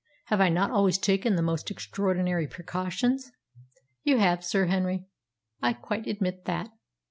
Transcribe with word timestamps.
Have 0.33 0.41
I 0.41 0.49
not 0.49 0.71
always 0.71 0.97
taken 0.97 1.35
the 1.35 1.43
most 1.43 1.69
extraordinary 1.69 2.47
precautions?" 2.47 3.31
"You 4.01 4.17
have, 4.17 4.43
Sir 4.43 4.65
Henry. 4.65 5.05
I 5.61 5.73
quite 5.73 6.07
admit 6.07 6.45
that. 6.45 6.71